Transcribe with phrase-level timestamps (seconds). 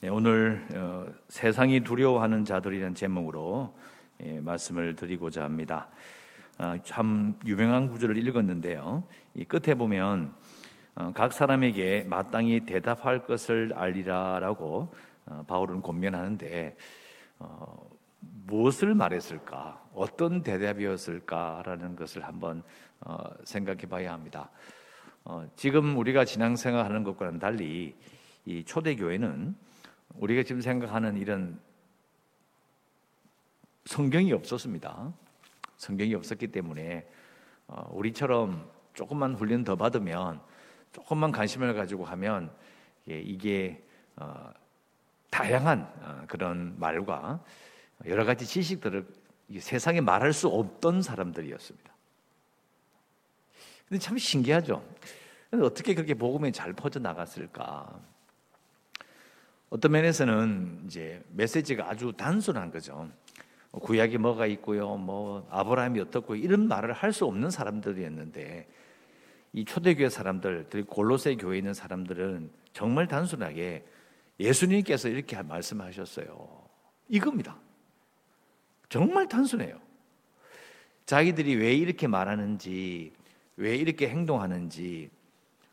[0.00, 3.76] 네, 오늘 어, 세상이 두려워하는 자들이라는 제목으로
[4.22, 5.88] 예, 말씀을 드리고자 합니다.
[6.56, 9.02] 아, 참 유명한 구절을 읽었는데요.
[9.34, 10.32] 이 끝에 보면
[10.94, 14.94] 어, 각 사람에게 마땅히 대답할 것을 알리라라고
[15.26, 16.76] 어, 바울은 권면하는데
[17.40, 17.90] 어,
[18.46, 22.62] 무엇을 말했을까, 어떤 대답이었을까라는 것을 한번
[23.00, 24.48] 어, 생각해봐야 합니다.
[25.24, 27.96] 어, 지금 우리가 신앙생활하는 것과는 달리
[28.44, 29.56] 이 초대 교회는
[30.18, 31.60] 우리가 지금 생각하는 이런
[33.84, 35.12] 성경이 없었습니다.
[35.76, 37.08] 성경이 없었기 때문에
[37.68, 40.40] 어, 우리처럼 조금만 훈련 더 받으면
[40.92, 42.50] 조금만 관심을 가지고 하면
[43.06, 43.82] 이게
[44.16, 44.50] 어,
[45.30, 47.42] 다양한 어, 그런 말과
[48.06, 49.06] 여러 가지 지식들을
[49.60, 51.92] 세상에 말할 수 없던 사람들이었습니다.
[53.88, 54.84] 근데 참 신기하죠.
[55.62, 57.98] 어떻게 그렇게 복음이 잘 퍼져 나갔을까?
[59.70, 63.10] 어떤 면에서는 이제 메시지가 아주 단순한 거죠.
[63.70, 68.66] 구약이 뭐가 있고요, 뭐 아브라함이 어떻고 이런 말을 할 수 없는 사람들이었는데
[69.52, 73.84] 이 초대교회 사람들, 골로새 교회에 있는 사람들은 정말 단순하게
[74.40, 76.68] 예수님께서 이렇게 말씀하셨어요.
[77.08, 77.58] 이겁니다.
[78.88, 79.78] 정말 단순해요.
[81.06, 83.12] 자기들이 왜 이렇게 말하는지,
[83.56, 85.10] 왜 이렇게 행동하는지,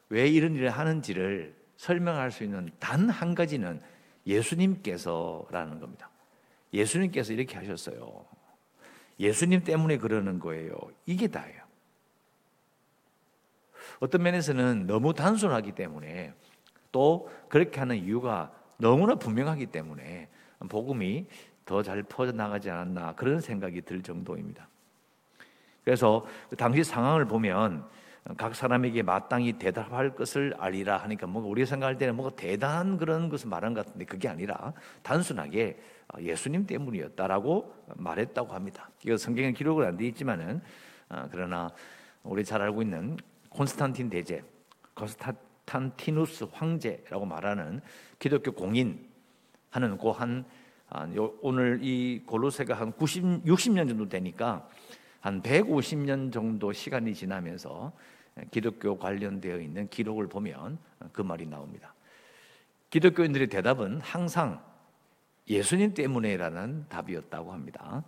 [0.09, 1.53] 왜 이런 일을 하는지를
[1.85, 3.79] 설명할 수 있는 단 한 가지는
[4.25, 6.09] 예수님께서라는 겁니다.
[6.73, 8.25] 예수님께서 이렇게 하셨어요.
[9.19, 10.75] 예수님 때문에 그러는 거예요.
[11.05, 11.63] 이게 다예요.
[13.99, 16.33] 어떤 면에서는 너무 단순하기 때문에
[16.91, 20.27] 또 그렇게 하는 이유가 너무나 분명하기 때문에
[20.67, 21.27] 복음이
[21.65, 24.67] 더 잘 퍼져나가지 않았나 그런 생각이 들 정도입니다.
[25.83, 27.87] 그래서 그 당시 상황을 보면
[28.37, 33.49] 각 사람에게 마땅히 대답할 것을 알리라 하니까 뭔가 우리가 생각할 때는 뭔가 대단한 그런 것을
[33.49, 34.73] 말한 것 같은데 그게 아니라
[35.03, 38.89] 단순하게 어, 예수님 때문이었다라고 말했다고 합니다.
[39.05, 40.61] 이거 성경에 기록을 안돼 있지만은
[41.09, 41.69] 어, 그러나
[42.23, 43.17] 우리 잘 알고 있는
[43.49, 44.43] 콘스탄틴 대제,
[44.95, 47.79] 콘스탄티누스 황제라고 말하는
[48.17, 49.07] 기독교 공인
[49.69, 50.45] 하는 고한
[50.89, 51.07] 아,
[51.41, 54.67] 오늘 이 골로새가 한 90, 60년 정도 되니까
[55.25, 57.91] 한 150년 정도 시간이 지나면서
[58.51, 60.77] 기독교 관련되어 있는 기록을 보면
[61.11, 61.95] 그 말이 나옵니다.
[62.91, 64.63] 기독교인들의 대답은 항상
[65.47, 68.03] 예수님 때문에라는 답이었다고 합니다.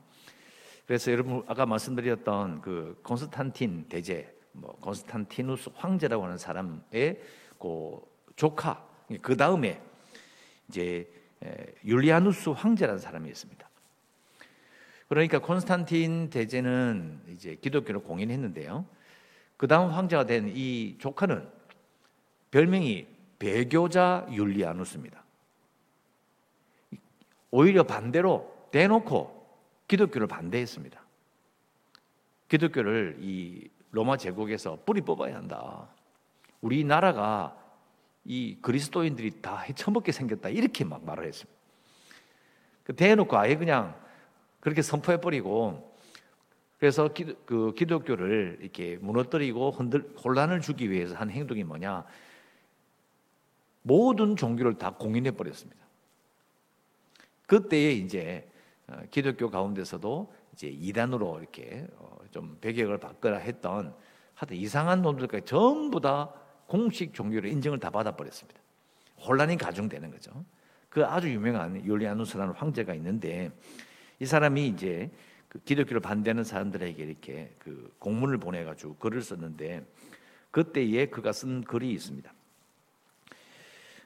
[0.86, 7.20] 그래서 여러분 아까 말씀드렸던 그 콘스탄틴 대제, 뭐 콘스탄티누스 황제라고 하는 사람의
[7.60, 8.00] 그
[8.36, 8.88] 조카
[9.24, 9.82] 그 다음에
[10.70, 11.12] 이제
[11.84, 13.67] 율리아누스 황제라는 사람이 있습니다.
[15.07, 18.85] 그러니까 콘스탄틴 대제는 이제 기독교를 공인했는데요.
[19.56, 21.47] 그 다음 황제가 된 이 조카는
[22.51, 23.07] 별명이
[23.40, 25.23] 배교자 율리아누스입니다.
[27.51, 29.35] 오히려 반대로 대놓고
[29.88, 31.01] 기독교를 반대했습니다.
[32.50, 35.88] 기독교를 이 로마 제국에서 뿌리 뽑아야 한다.
[36.62, 37.56] 우리 나라가
[38.25, 40.50] 이 그리스도인들이 다 처먹게 생겼다.
[40.50, 41.57] 이렇게 막 말을 했습니다.
[42.84, 43.95] 그 대놓고 아예 그냥
[44.59, 45.95] 그렇게 선포해버리고
[46.79, 52.06] 그래서 기도, 그 기독교를 이렇게 무너뜨리고 흔들, 혼란을 주기 위해서 한 행동이 뭐냐?
[53.81, 55.81] 모든 종교를 다 공인해 버렸습니다.
[57.47, 58.47] 그때에 이제
[58.88, 63.95] 어, 기독교 가운데서도 이제 이단으로 이렇게 어, 좀 배격을 바꿔라 했던
[64.35, 66.31] 하여튼 이상한 놈들까지 전부 다
[66.68, 68.59] 공식 종교를 인정을 다 받아버렸습니다.
[69.19, 70.45] 혼란이 가중되는 거죠.
[70.89, 73.51] 그 아주 유명한 율리아누스라는 황제가 있는데
[74.20, 75.12] 이 사람이 이제
[75.48, 79.86] 그 기독교를 반대하는 사람들에게 이렇게 그 공문을 보내가지고 글을 썼는데
[80.52, 82.34] 그때에 그가 쓴 글이 있습니다.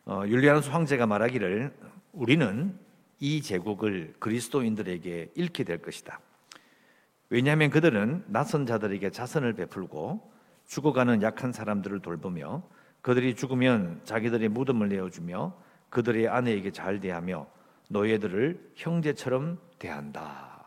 [0.05, 1.73] 어, 율리아누스 황제가 말하기를
[2.11, 2.77] 우리는
[3.19, 6.19] 이 제국을 그리스도인들에게 잃게 될 것이다.
[7.29, 10.31] 왜냐하면 그들은 낯선 자들에게 자선을 베풀고
[10.65, 12.63] 죽어가는 약한 사람들을 돌보며
[13.01, 15.55] 그들이 죽으면 자기들의 무덤을 내어주며
[15.89, 17.47] 그들의 아내에게 잘 대하며
[17.91, 20.65] 노예들을 형제처럼 대한다.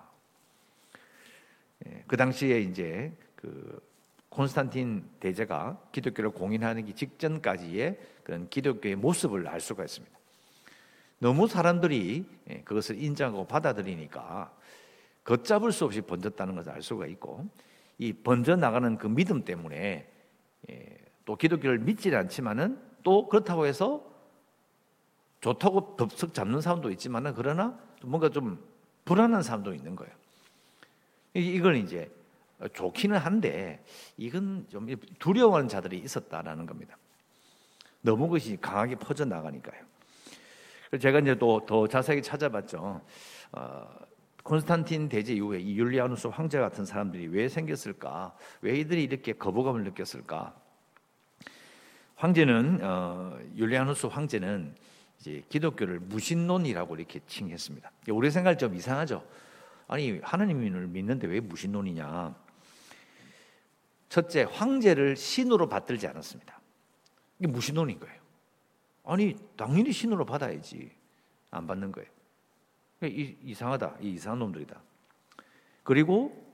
[1.86, 3.82] 예, 그 당시에 이제 그
[4.28, 10.18] 콘스탄틴 대제가 기독교를 공인하기 직전까지의 그런 기독교의 모습을 알 수가 있습니다.
[11.18, 14.54] 너무 사람들이 예, 그것을 인정하고 받아들이니까
[15.24, 17.46] 걷잡을 수 없이 번졌다는 것을 알 수가 있고
[17.98, 20.10] 이 번져 나가는 그 믿음 때문에
[20.70, 24.13] 예, 또 기독교를 믿지 않지만은 또 그렇다고 해서
[25.44, 28.58] 좋다고 덥석 잡는 사람도 있지만은 그러나 뭔가 좀
[29.04, 30.10] 불안한 사람도 있는 거예요.
[31.34, 32.10] 이걸 이제
[32.72, 33.84] 좋기는 한데
[34.16, 34.88] 이건 좀
[35.18, 36.96] 두려워하는 자들이 있었다라는 겁니다.
[38.00, 39.82] 너무 것이 강하게 퍼져 나가니까요.
[40.98, 43.02] 제가 이제 또 더 자세히 찾아봤죠.
[43.52, 43.88] 어,
[44.44, 48.34] 콘스탄틴 대제 이후에 이 율리아누스 황제 같은 사람들이 왜 생겼을까?
[48.62, 50.54] 왜 이들이 이렇게 거부감을 느꼈을까?
[52.16, 54.74] 황제는 어, 율리아누스 황제는
[55.24, 57.90] 이제 기독교를 무신론이라고 이렇게 칭했습니다.
[58.10, 59.26] 우리 생각 좀 이상하죠.
[59.88, 62.34] 아니 하나님을 믿는데 왜 무신론이냐?
[64.10, 66.60] 첫째 황제를 신으로 받들지 않았습니다.
[67.38, 68.20] 이게 무신론인 거예요.
[69.04, 70.92] 아니 당연히 신으로 받아야지
[71.50, 72.10] 안 받는 거예요.
[73.04, 73.96] 이, 이상하다.
[74.02, 74.78] 이 이상한 놈들이다.
[75.84, 76.44] 그리고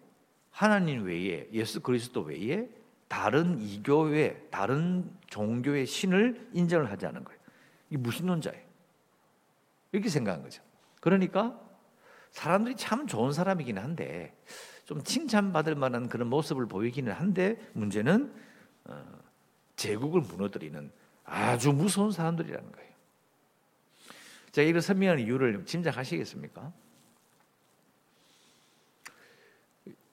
[0.50, 2.68] 하나님 외에 예수 그리스도 외에
[3.08, 7.39] 다른 이교회, 다른 종교의 신을 인정을 하지 않은 거예요.
[7.90, 8.70] 이 무신론자예요.
[9.92, 10.62] 이렇게 생각한 거죠.
[11.00, 11.60] 그러니까
[12.30, 14.36] 사람들이 참 좋은 사람이긴 한데
[14.84, 18.32] 좀 칭찬받을 만한 그런 모습을 보이기는 한데 문제는
[18.84, 19.04] 어,
[19.76, 20.90] 제국을 무너뜨리는
[21.24, 22.90] 아주 무서운 사람들이라는 거예요.
[24.52, 26.72] 제가 이걸 설명하는 이유를 짐작하시겠습니까?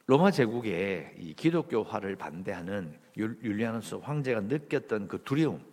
[0.05, 5.65] 로마 제국의 이 기독교화를 반대하는 율리아누스 황제가 느꼈던 그 두려움,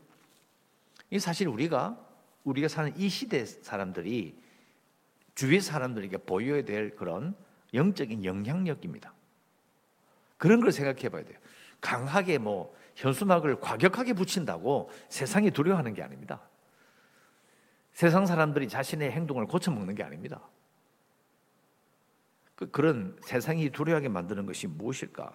[1.14, 1.96] 이 사실 우리가
[2.43, 4.37] 우리가 사는 이 시대 사람들이
[5.37, 7.37] 주위 사람들에게 보여야 될 그런
[7.72, 9.14] 영적인 영향력입니다.
[10.38, 11.38] 그런 걸 생각해 봐야 돼요.
[11.81, 16.40] 강하게 뭐 현수막을 과격하게 붙인다고 세상이 두려워하는 게 아닙니다.
[17.93, 20.40] 세상 사람들이 자신의 행동을 고쳐먹는 게 아닙니다.
[22.56, 25.32] 그, 그런 세상이 두려워하게 만드는 것이 무엇일까?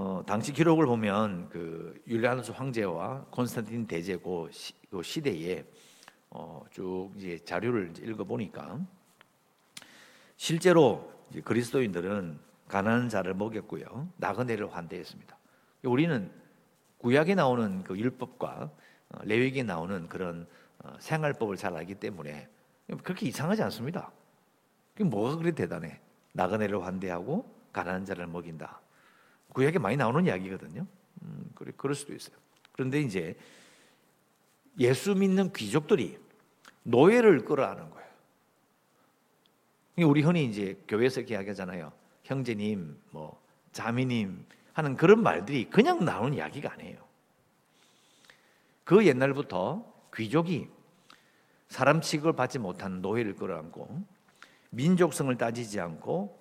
[0.00, 5.64] 어, 당시 기록을 보면 그 율리아누스 황제와 콘스탄틴 대제고 시, 그 시대에
[6.30, 8.78] 어, 쭉 이제 자료를 이제 읽어 보니까
[10.36, 11.12] 실제로
[11.42, 15.36] 그리스도인들은 가난한 자를 먹였고요 나그네를 환대했습니다.
[15.82, 16.30] 우리는
[16.98, 18.70] 구약에 나오는 그 율법과
[19.08, 20.46] 어, 레위기에 나오는 그런
[20.78, 22.48] 어, 생활법을 잘 알기 때문에
[23.02, 24.12] 그렇게 이상하지 않습니다.
[24.94, 25.98] 그게 뭐가 그리 대단해?
[26.34, 28.80] 나그네를 환대하고 가난한 자를 먹인다.
[29.58, 30.86] 구약에 많이 나오는 이야기거든요.
[31.22, 32.36] 음, 그래 그럴 수도 있어요.
[32.70, 33.36] 그런데 이제
[34.78, 36.16] 예수 믿는 귀족들이
[36.84, 38.08] 노예를 끌어안는 거예요.
[40.08, 41.90] 우리 흔히 이제 교회에서 이야기하잖아요.
[42.22, 46.98] 형제님, 뭐 자매님 하는 그런 말들이 그냥 나오는 이야기가 아니에요.
[48.84, 50.68] 그 옛날부터 귀족이
[51.66, 54.04] 사람 취급을 받지 못한 노예를 끌어안고
[54.70, 56.37] 민족성을 따지지 않고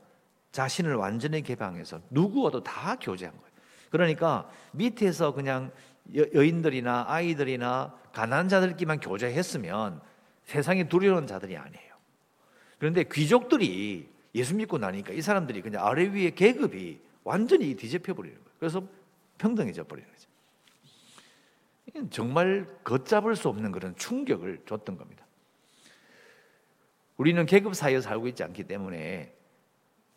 [0.52, 3.52] 자신을 완전히 개방해서 누구와도 다 교제한 거예요.
[3.90, 5.72] 그러니까 밑에서 그냥
[6.14, 10.02] 여인들이나 아이들이나 가난한 자들끼만 교제했으면
[10.46, 11.94] 세상에 두려운 자들이 아니에요.
[12.80, 18.52] 그런데 귀족들이 예수 믿고 나니까 이 사람들이 그냥 아래 위에 계급이 완전히 뒤집혀 버리는 거예요.
[18.60, 18.88] 그래서
[19.38, 20.28] 평등해져 버리는 거죠.
[22.10, 25.26] 정말 걷잡을 수 없는 그런 충격을 줬던 겁니다.
[27.18, 29.34] 우리는 계급 사이에 살고 있지 않기 때문에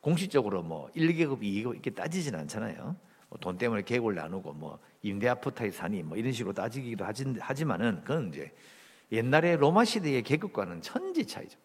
[0.01, 2.97] 공식적으로 뭐 1계급, 2계급 이렇게 따지진 않잖아요.
[3.29, 7.05] 뭐 돈 때문에 계급을 나누고 뭐 임대 아파트에 사니 뭐 이런 식으로 따지기도
[7.39, 8.53] 하지만은 그건 이제
[9.13, 11.59] 옛날에 로마 시대의 계급과는 천지 차이죠.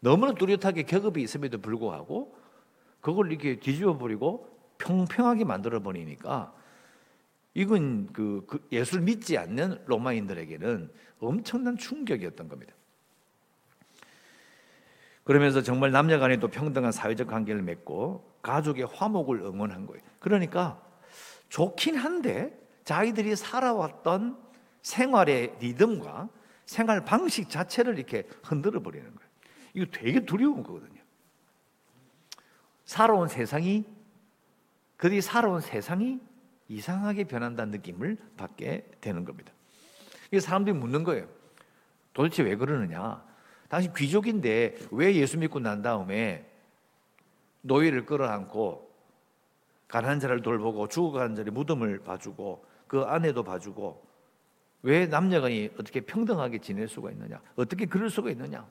[0.00, 2.36] 너무나 뚜렷하게 계급이 있음에도 불구하고
[3.00, 4.48] 그걸 이렇게 뒤집어 버리고
[4.78, 6.54] 평평하게 만들어 버리니까
[7.54, 12.74] 이건 그, 그 예수를 믿지 않는 로마인들에게는 엄청난 충격이었던 겁니다.
[15.26, 20.00] 그러면서 정말 남녀 간에 또 평등한 사회적 관계를 맺고 가족의 화목을 응원한 거예요.
[20.20, 20.80] 그러니까
[21.48, 24.38] 좋긴 한데 자기들이 살아왔던
[24.82, 26.28] 생활의 리듬과
[26.64, 29.30] 생활 방식 자체를 이렇게 흔들어 버리는 거예요.
[29.74, 31.02] 이거 되게 두려운 거거든요.
[32.84, 33.84] 살아온 세상이
[34.96, 36.20] 그들이 살아온 세상이
[36.68, 39.52] 이상하게 변한다는 느낌을 받게 되는 겁니다.
[40.30, 41.26] 이 사람들이 묻는 거예요.
[42.12, 43.24] 도대체 왜 그러느냐?
[43.68, 46.50] 당신 귀족인데 왜 예수 믿고 난 다음에
[47.62, 48.86] 노예를 끌어안고
[49.88, 54.04] 가난한 자를 돌보고 죽어가는 자의 무덤을 봐주고 그 아내도 봐주고
[54.82, 57.40] 왜 남녀간이 어떻게 평등하게 지낼 수가 있느냐?
[57.56, 58.66] 어떻게 그럴 수가 있느냐?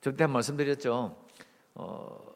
[0.00, 1.16] 저때 말씀드렸죠.
[1.74, 2.34] 어,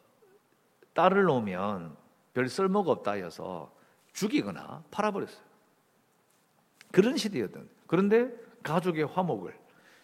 [0.94, 1.96] 딸을 놓으면
[2.34, 3.72] 별 쓸모가 없다 해서
[4.12, 5.44] 죽이거나 팔아버렸어요.
[6.92, 7.68] 그런 시대였던.
[7.86, 9.58] 그런데 가족의 화목을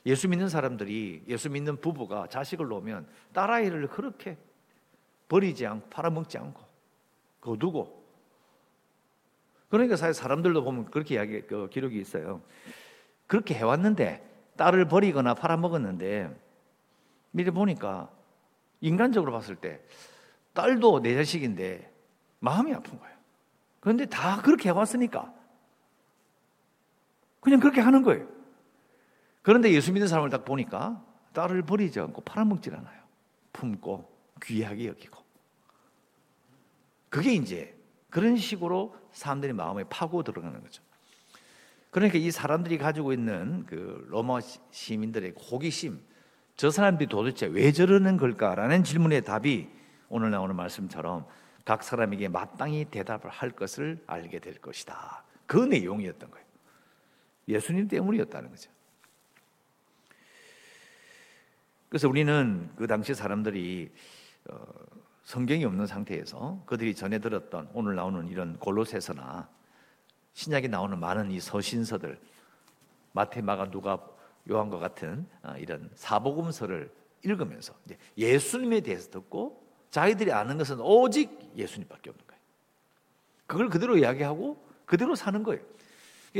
[0.06, 4.36] 예수 믿는 사람들이 예수 믿는 부부가 자식을 놓으면 딸아이를 그렇게
[5.28, 6.62] 버리지 않고 팔아먹지 않고
[7.40, 8.04] 거두고
[9.68, 12.42] 그러니까 사실 사람들도 보면 그렇게 이야기 그 기록이 있어요.
[13.26, 16.40] 그렇게 해왔는데 딸을 버리거나 팔아먹었는데
[17.32, 18.10] 미리 보니까
[18.80, 19.80] 인간적으로 봤을 때
[20.52, 21.92] 딸도 내 자식인데
[22.38, 23.16] 마음이 아픈 거예요.
[23.80, 25.34] 그런데 다 그렇게 해왔으니까
[27.40, 28.33] 그냥 그렇게 하는 거예요.
[29.44, 33.02] 그런데 예수 믿는 사람을 딱 보니까 딸을 버리지 않고 팔아먹질 않아요.
[33.52, 34.10] 품고
[34.42, 35.22] 귀하게 여기고.
[37.10, 40.82] 그게 이제 그런 식으로 사람들이 마음에 파고 들어가는 거죠.
[41.90, 46.00] 그러니까 이 사람들이 가지고 있는 그 로마 시민들의 호기심,
[46.56, 49.68] 저 사람들이 도대체 왜 저러는 걸까라는 질문의 답이
[50.08, 51.26] 오늘 나오는 말씀처럼
[51.66, 55.22] 각 사람에게 마땅히 대답을 할 것을 알게 될 것이다.
[55.44, 56.46] 그 내용이었던 거예요.
[57.46, 58.73] 예수님 때문이었다는 거죠.
[61.94, 63.88] 그래서 우리는 그 당시 사람들이
[64.50, 64.66] 어,
[65.22, 69.48] 성경이 없는 상태에서 그들이 전해 들었던 오늘 나오는 이런 골로새서나
[70.32, 72.18] 신약에 나오는 많은 이 서신서들
[73.12, 74.04] 마태, 마가, 누가,
[74.50, 77.72] 요한과 같은 어, 이런 사복음서를 읽으면서
[78.18, 82.42] 예수님에 대해서 듣고 자기들이 아는 것은 오직 예수님밖에 없는 거예요.
[83.46, 85.62] 그걸 그대로 이야기하고 그대로 사는 거예요.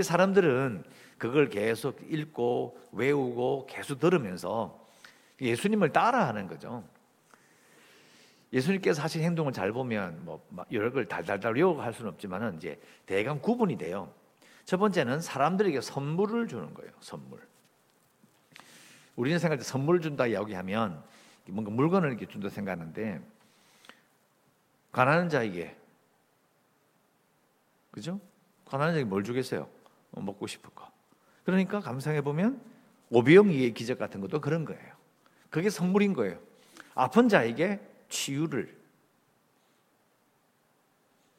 [0.03, 0.83] 사람들은
[1.17, 4.83] 그걸 계속 읽고 외우고 계속 들으면서
[5.41, 6.85] 예수님을 따라하는 거죠.
[8.53, 13.76] 예수님께서 하신 행동을 잘 보면 뭐 여러 걸 달달달 외워할 수는 없지만은 이제 대강 구분이
[13.76, 14.12] 돼요.
[14.64, 16.93] 첫 번째는 사람들에게 선물을 주는 거예요.
[17.00, 17.41] 선물.
[19.17, 21.03] 우리는 생각할 때 선물 준다 이야기하면
[21.49, 23.21] 뭔가 물건을 이렇게 준다 생각하는데
[24.93, 25.76] 가난한 자에게
[27.91, 28.21] 그죠?
[28.64, 29.69] 가난한 자에게 뭘 주겠어요?
[30.12, 30.91] 어, 먹고 싶은 거.
[31.45, 32.61] 그러니까 감상해 보면
[33.11, 34.94] 오비영이의 기적 같은 것도 그런 거예요.
[35.55, 36.37] 그게 선물인 거예요.
[36.97, 38.77] 아픈 자에게 치유를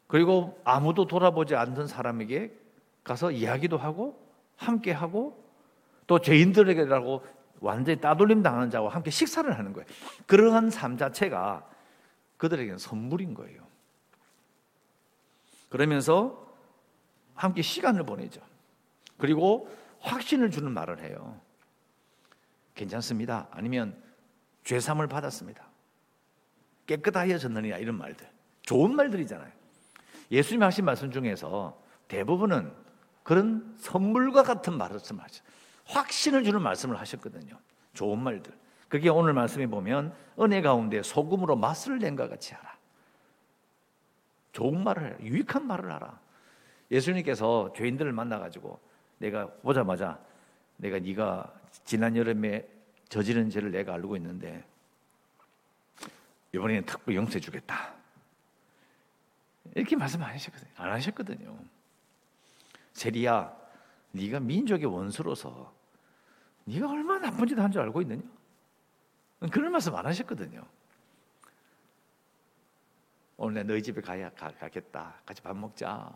[0.08, 2.58] 그리고 아무도 돌아보지 않는 사람에게
[3.04, 4.18] 가서 이야기도 하고
[4.56, 5.44] 함께 하고
[6.08, 7.26] 또 죄인들에게라고
[7.60, 9.86] 완전히 따돌림 당하는 자와 함께 식사를 하는 거예요.
[10.28, 11.70] 그러한 삶 자체가
[12.38, 13.68] 그들에게는 선물인 거예요.
[15.68, 16.56] 그러면서
[17.34, 18.40] 함께 시간을 보내죠.
[19.18, 19.70] 그리고
[20.00, 21.38] 확신을 주는 말을 해요.
[22.76, 23.50] 괜찮습니다.
[23.52, 24.05] 아니면
[24.66, 25.66] 죄삼을 받았습니다.
[26.88, 28.28] 깨끗하여졌느냐 이런 말들.
[28.64, 29.52] 좋은 말들이잖아요.
[30.32, 32.74] 예수님 하신 말씀 중에서 대부분은
[33.24, 35.44] 그런 선물과 같은 말씀을 하죠.
[35.86, 37.58] 확신을 주는 말씀을 하셨거든요.
[37.94, 38.54] 좋은 말들.
[38.90, 42.76] 그게 오늘 말씀에 보면 은혜 가운데 소금으로 맛을 낸것 같이 하라.
[44.52, 45.16] 좋은 말을 해라.
[45.22, 46.20] 유익한 말을 하라.
[46.92, 48.80] 예수님께서 죄인들을 만나 가지고
[49.18, 50.20] 내가 보자마자
[50.78, 51.52] 내가 네가
[51.84, 52.75] 지난 여름에
[53.16, 54.62] 저지른 죄를 내가 알고 있는데
[56.52, 57.94] 이번에는 특별 용서해 주겠다.
[59.74, 60.72] 이렇게 말씀 안 하셨거든요.
[60.76, 61.58] 안 하셨거든요.
[62.92, 63.56] 세리야,
[64.12, 65.74] 네가 민족의 원수로서
[66.66, 68.22] 네가 얼마나 나쁜 짓한줄 알고 있느냐?
[69.50, 70.66] 그런 말씀 안 하셨거든요.
[73.38, 75.22] 오늘 내 너희 집에 가야 가, 가겠다.
[75.26, 76.14] 같이 밥 먹자.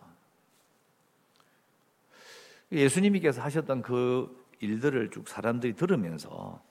[2.74, 6.68] 예수님께서 하셨던 그 일들을 쭉 사람들이 들으면서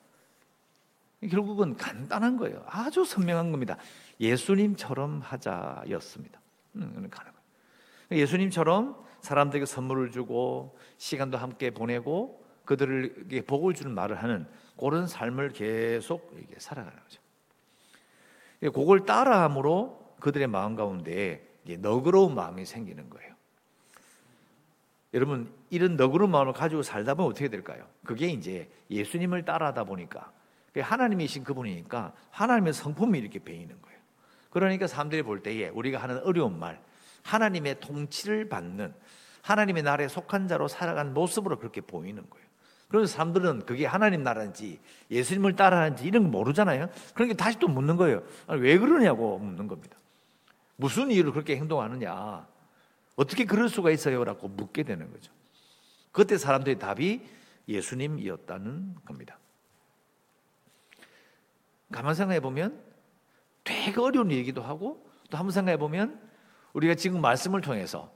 [1.26, 2.62] 결국은 간단한 거예요.
[2.66, 3.76] 아주 선명한 겁니다.
[4.20, 6.40] 예수님처럼 하자였습니다.
[6.76, 8.22] 음, 가는 거예요.
[8.22, 14.46] 예수님처럼 사람들에게 선물을 주고 시간도 함께 보내고 그들에게 복을 주는 말을 하는
[14.78, 17.20] 그런 삶을 계속 살아가는 거죠.
[18.72, 21.46] 그걸 따라함으로 그들의 마음 가운데
[21.80, 23.34] 너그러운 마음이 생기는 거예요.
[25.14, 27.86] 여러분 이런 너그러운 마음을 가지고 살다 보면 어떻게 될까요?
[28.04, 30.30] 그게 이제 예수님을 따라하다 보니까
[30.80, 33.98] 하나님이신 그분이니까 하나님의 성품이 이렇게 배이는 거예요.
[34.50, 36.80] 그러니까 사람들이 볼 때에 우리가 하는 어려운 말,
[37.22, 38.94] 하나님의 통치를 받는
[39.42, 42.48] 하나님의 나라에 속한 자로 살아간 모습으로 그렇게 보이는 거예요.
[42.88, 44.80] 그래서 사람들은 그게 하나님 나라인지
[45.10, 46.88] 예수님을 따라하는지 이런 거 모르잖아요.
[47.14, 48.22] 그러니까 다시 또 묻는 거예요.
[48.46, 49.96] 아니, 왜 그러냐고 묻는 겁니다.
[50.76, 52.46] 무슨 이유로 그렇게 행동하느냐?
[53.16, 54.24] 어떻게 그럴 수가 있어요?
[54.24, 55.32] 라고 묻게 되는 거죠.
[56.12, 57.20] 그때 사람들의 답이
[57.68, 59.38] 예수님이었다는 겁니다.
[61.92, 62.82] 가만 생각해 보면
[63.64, 66.20] 되게 어려운 얘기도 하고 또 한번 생각해 보면
[66.72, 68.12] 우리가 지금 말씀을 통해서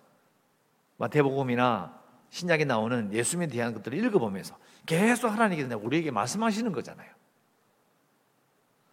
[0.98, 2.00] 마태복음이나
[2.30, 7.10] 신약에 나오는 예수님에 대한 것들을 읽어보면서 계속 하나님께서 우리에게 말씀하시는 거잖아요.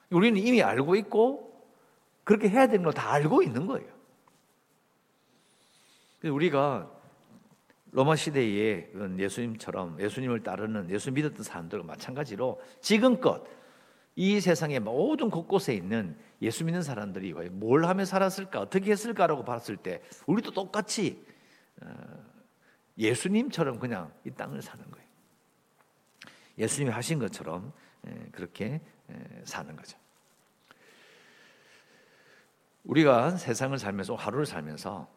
[0.09, 1.49] 우리는 이미 알고 있고
[2.23, 3.87] 그렇게 해야 되는 걸 다 알고 있는 거예요.
[6.23, 6.91] 우리가
[7.91, 13.45] 로마 시대에 예수님처럼 예수님을 따르는 예수 믿었던 사람들과 마찬가지로 지금껏
[14.15, 20.01] 이 세상의 모든 곳곳에 있는 예수 믿는 사람들이 뭘 하며 살았을까, 어떻게 했을까라고 봤을 때
[20.25, 21.25] 우리도 똑같이
[21.81, 21.89] 어,
[22.97, 25.07] 예수님처럼 그냥 이 땅을 사는 거예요.
[26.57, 27.71] 예수님이 하신 것처럼
[28.33, 28.81] 그렇게
[29.45, 29.97] 사는 거죠.
[32.83, 35.09] 우리가 세상을 살면서 하루를 살면서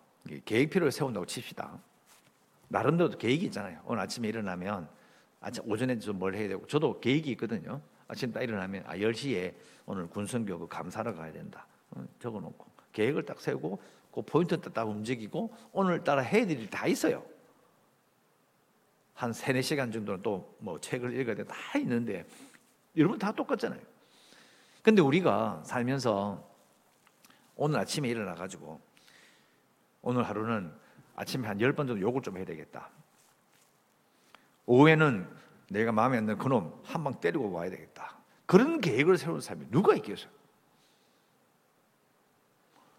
[0.45, 1.81] 계획표를 세운다고 칩시다.
[2.69, 3.81] 나름대로 계획이 있잖아요.
[3.85, 4.89] 오늘 아침에 일어나면
[5.41, 7.81] 아침 오전에 좀 뭘 해야 되고 저도 계획이 있거든요.
[8.13, 9.55] 아침 딱 일어나면 아 10시에
[9.87, 11.67] 오늘 군성교 그 감사를 가야 된다.
[11.93, 13.81] 어, 적어 놓고 계획을 딱 세우고
[14.13, 17.25] 그 포인트 딱 움직이고 오늘따라 해야 될 일이 다 있어요.
[19.15, 21.45] 한 세네 시간 정도는 또 뭐 책을 읽어야 돼.
[21.45, 22.27] 다 있는데
[22.99, 23.81] 여러분 다 똑같잖아요.
[24.83, 26.47] 근데 우리가 살면서
[27.57, 28.79] 오늘 아침에 일어나 가지고
[30.03, 30.71] 오늘 하루는
[31.17, 32.91] 아침에 한 열 번 정도 욕을 좀 해야 되겠다.
[34.67, 35.27] 오후에는
[35.73, 38.17] 내가 마음에 안 드는 그놈 한 방 때리고 와야 되겠다.
[38.47, 40.31] 그런 계획을 세우는 사람이 누가 있겠어요?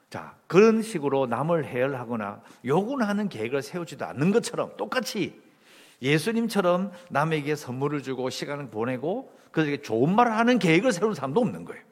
[0.10, 5.42] 자, 그런 식으로 남을 해열하거나 요구하는 계획을 세우지도 않는 것처럼 똑같이
[6.02, 11.84] 예수님처럼 남에게 선물을 주고 시간을 보내고 그들에게 좋은 말을 하는 계획을 세우는 사람도 없는 거예요.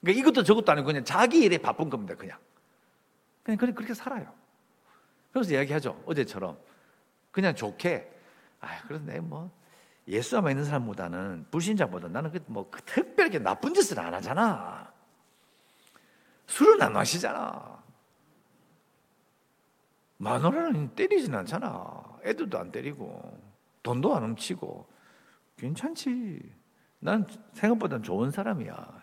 [0.00, 2.14] 그러니까 이것도 저것도 아니고 그냥 자기 일에 바쁜 겁니다.
[2.14, 2.38] 그냥.
[3.42, 4.32] 그냥 그렇게 살아요.
[5.32, 6.02] 그래서 이야기하죠.
[6.06, 6.58] 어제처럼.
[7.30, 8.10] 그냥 좋게.
[8.60, 9.50] 아, 그래서 내뭐
[10.08, 14.92] 예수 안에 있는 사람보다는 불신자보다 나는 뭐그 특별하게 나쁜 짓을 안 하잖아.
[16.46, 17.80] 술은 안 마시잖아.
[20.16, 22.02] 마누라는 때리진 않잖아.
[22.24, 23.40] 애들도 안 때리고
[23.82, 24.86] 돈도 안 훔치고
[25.56, 26.60] 괜찮지.
[26.98, 29.02] 난 생각보다 좋은 사람이야.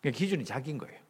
[0.00, 1.00] 그냥 기준이 자기인 거예요.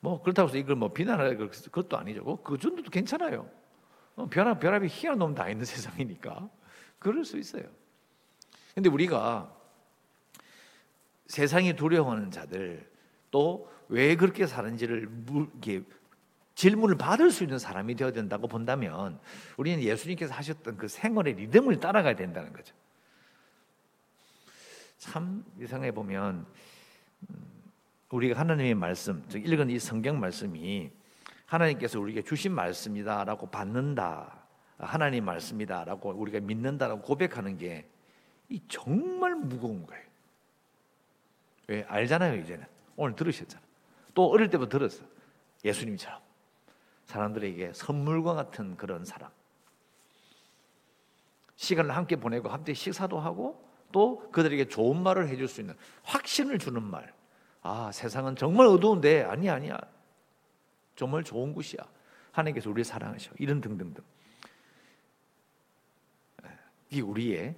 [0.00, 1.36] 뭐 그렇다고 해서 이걸 뭐 비난할
[1.70, 2.24] 것도 아니죠.
[2.24, 3.48] 그, 그 정도도 괜찮아요.
[4.16, 6.48] 어, 별합, 별합이 희한한 놈 다 있는 세상이니까
[6.98, 7.64] 그럴 수 있어요.
[8.74, 9.54] 근데 우리가
[11.26, 12.90] 세상이 두려워하는 자들
[13.30, 15.06] 또 왜 그렇게 사는지를
[16.54, 19.20] 질문을 받을 수 있는 사람이 되어야 된다고 본다면
[19.58, 22.74] 우리는 예수님께서 하셨던 그 생활의 리듬을 따라가야 된다는 거죠.
[24.96, 26.46] 참 이상해 보면
[27.28, 27.36] 음,
[28.08, 30.90] 우리가 하나님의 말씀, 즉 읽은 이 성경 말씀이
[31.52, 34.38] 하나님께서 우리에게 주신 말씀이다라고 받는다.
[34.78, 37.92] 하나님 말씀이다라고 우리가 믿는다라고 고백하는 게
[38.52, 40.04] 이 정말 무거운 거예요.
[41.68, 43.62] 왜 알잖아요 이제는 오늘 들으셨잖아.
[44.12, 45.02] 또 어릴 때부터 들었어.
[45.64, 46.20] 예수님처럼
[47.06, 49.30] 사람들에게 선물과 같은 그런 사람.
[51.56, 56.82] 시간을 함께 보내고 함께 식사도 하고 또 그들에게 좋은 말을 해줄 수 있는 확신을 주는
[56.82, 57.14] 말.
[57.62, 59.78] 아 세상은 정말 어두운데 아니 아니야.
[60.96, 61.82] 정말 좋은 곳이야.
[62.32, 63.32] 하나님께서 우리를 사랑하셔.
[63.38, 64.02] 이런 등등등.
[66.90, 67.54] 이 우리의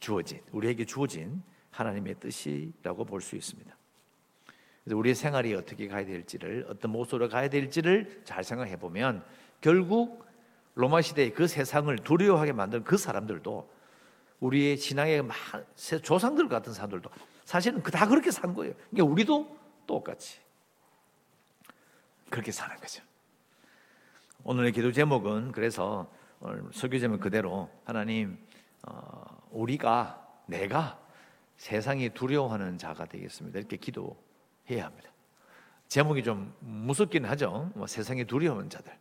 [0.00, 3.76] 주어진 우리에게 주어진 하나님의 뜻이라고 볼 수 있습니다.
[4.82, 9.24] 그래서 우리의 생활이 어떻게 가야 될지를 어떤 모습으로 가야 될지를 잘 생각해 보면
[9.60, 10.24] 결국
[10.74, 13.70] 로마 시대의 그 세상을 두려워하게 만든 그 사람들도
[14.40, 15.24] 우리의 신앙의
[16.02, 17.10] 조상들 같은 사람들도
[17.44, 18.74] 사실은 다 그렇게 산 거예요.
[18.90, 20.40] 그러니까 우리도 똑같이
[22.30, 23.02] 그렇게 사는 거죠.
[24.44, 26.10] 오늘의 기도 제목은 그래서
[26.40, 28.38] 오늘 설교 제목 그대로 하나님
[28.82, 31.00] 어, 우리가 내가
[31.56, 33.58] 세상이 두려워하는 자가 되겠습니다.
[33.58, 35.10] 이렇게 기도해야 합니다.
[35.88, 37.72] 제목이 좀 무섭긴 하죠.
[37.74, 38.96] 뭐 세상에 두려워하는 자들.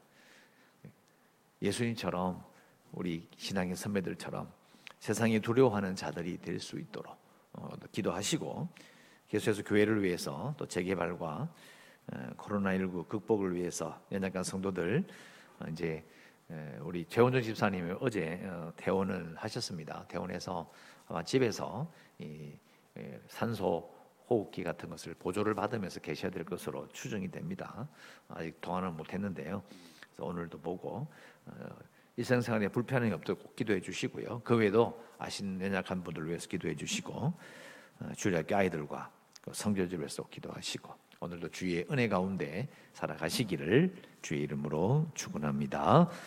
[1.62, 2.44] 예수님처럼
[2.92, 4.52] 우리 신앙의 선배들처럼
[5.00, 7.16] 세상에 두려워하는 자들이 될 수 있도록
[7.54, 8.68] 어, 기도하시고
[9.30, 11.50] 계속해서 교회를 위해서 또 재개발과
[12.38, 15.06] 코로나19 극복을 위해서 연약한 성도들
[15.60, 16.04] 어, 이제
[16.82, 20.06] 우리 최원준 집사님이 어제 어, 퇴원을 하셨습니다.
[20.08, 20.72] 퇴원해서
[21.08, 21.91] 아마 집에서
[23.28, 23.93] 산소
[24.30, 27.88] 호흡기 같은 것을 보조를 받으면서 계셔야 될 것으로 추정이 됩니다.
[28.30, 29.63] 아직 동안은 못했는데요.
[30.20, 31.08] 오늘도 보고
[31.46, 31.70] 어,
[32.15, 34.41] 일상생활에 불편함이 없도록 꼭 기도해 주시고요.
[34.43, 37.34] 그 외에도 아신 연약한 분들 위해서 기도해 주시고
[38.15, 46.10] 주일학교 아이들과 그 성교를 위해서 기도하시고 오늘도 주의 은혜 가운데 살아가시기를 주의 이름으로 축원합니다.